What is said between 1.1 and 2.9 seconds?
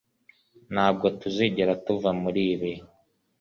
tuzigera tuva muri ibi